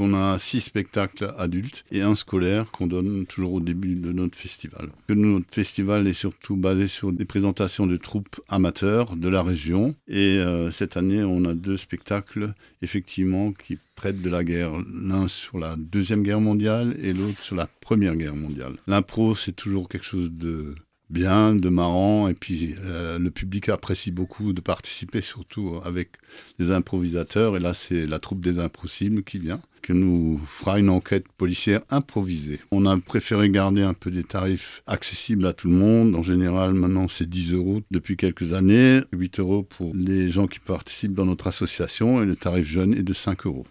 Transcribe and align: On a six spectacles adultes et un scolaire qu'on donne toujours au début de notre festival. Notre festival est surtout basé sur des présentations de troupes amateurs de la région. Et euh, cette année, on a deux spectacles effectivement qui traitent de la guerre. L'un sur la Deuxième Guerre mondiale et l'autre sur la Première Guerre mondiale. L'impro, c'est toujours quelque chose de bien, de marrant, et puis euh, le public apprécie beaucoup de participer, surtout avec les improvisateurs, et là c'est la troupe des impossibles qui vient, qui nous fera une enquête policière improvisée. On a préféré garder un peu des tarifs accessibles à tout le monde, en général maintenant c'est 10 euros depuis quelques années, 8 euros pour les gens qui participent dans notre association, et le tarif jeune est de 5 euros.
On 0.00 0.14
a 0.14 0.38
six 0.38 0.60
spectacles 0.60 1.34
adultes 1.38 1.84
et 1.90 2.02
un 2.02 2.14
scolaire 2.14 2.70
qu'on 2.70 2.86
donne 2.86 3.26
toujours 3.26 3.54
au 3.54 3.60
début 3.60 3.96
de 3.96 4.12
notre 4.12 4.38
festival. 4.38 4.88
Notre 5.08 5.52
festival 5.52 6.06
est 6.06 6.12
surtout 6.12 6.56
basé 6.56 6.86
sur 6.86 7.12
des 7.12 7.24
présentations 7.24 7.86
de 7.86 7.96
troupes 7.96 8.40
amateurs 8.48 9.16
de 9.16 9.28
la 9.28 9.42
région. 9.42 9.96
Et 10.06 10.38
euh, 10.38 10.70
cette 10.70 10.96
année, 10.96 11.24
on 11.24 11.44
a 11.44 11.54
deux 11.54 11.76
spectacles 11.76 12.54
effectivement 12.80 13.52
qui 13.52 13.78
traitent 13.96 14.22
de 14.22 14.30
la 14.30 14.44
guerre. 14.44 14.72
L'un 14.92 15.26
sur 15.26 15.58
la 15.58 15.74
Deuxième 15.76 16.22
Guerre 16.22 16.40
mondiale 16.40 16.96
et 17.02 17.12
l'autre 17.12 17.42
sur 17.42 17.56
la 17.56 17.66
Première 17.80 18.14
Guerre 18.14 18.36
mondiale. 18.36 18.74
L'impro, 18.86 19.34
c'est 19.34 19.52
toujours 19.52 19.88
quelque 19.88 20.06
chose 20.06 20.30
de 20.30 20.74
bien, 21.10 21.54
de 21.54 21.68
marrant, 21.68 22.28
et 22.28 22.34
puis 22.34 22.74
euh, 22.84 23.18
le 23.18 23.30
public 23.30 23.68
apprécie 23.68 24.10
beaucoup 24.10 24.52
de 24.52 24.60
participer, 24.60 25.20
surtout 25.20 25.80
avec 25.84 26.10
les 26.58 26.70
improvisateurs, 26.70 27.56
et 27.56 27.60
là 27.60 27.74
c'est 27.74 28.06
la 28.06 28.18
troupe 28.18 28.40
des 28.40 28.58
impossibles 28.58 29.22
qui 29.22 29.38
vient, 29.38 29.60
qui 29.82 29.92
nous 29.92 30.38
fera 30.46 30.78
une 30.78 30.90
enquête 30.90 31.26
policière 31.36 31.80
improvisée. 31.90 32.60
On 32.70 32.84
a 32.86 32.98
préféré 32.98 33.48
garder 33.48 33.82
un 33.82 33.94
peu 33.94 34.10
des 34.10 34.24
tarifs 34.24 34.82
accessibles 34.86 35.46
à 35.46 35.52
tout 35.52 35.68
le 35.68 35.76
monde, 35.76 36.14
en 36.14 36.22
général 36.22 36.74
maintenant 36.74 37.08
c'est 37.08 37.28
10 37.28 37.54
euros 37.54 37.80
depuis 37.90 38.16
quelques 38.16 38.52
années, 38.52 39.00
8 39.12 39.40
euros 39.40 39.62
pour 39.62 39.94
les 39.94 40.30
gens 40.30 40.46
qui 40.46 40.58
participent 40.58 41.14
dans 41.14 41.26
notre 41.26 41.46
association, 41.46 42.22
et 42.22 42.26
le 42.26 42.36
tarif 42.36 42.68
jeune 42.68 42.94
est 42.94 43.02
de 43.02 43.14
5 43.14 43.46
euros. 43.46 43.66